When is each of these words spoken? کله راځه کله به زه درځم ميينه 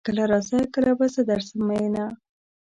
کله 0.07 0.23
راځه 0.31 0.59
کله 0.73 0.91
به 0.99 1.05
زه 1.13 1.21
درځم 1.29 1.59
ميينه 1.67 2.05